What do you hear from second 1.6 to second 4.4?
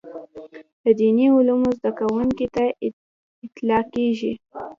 زده کوونکي ته اطلاقېږي.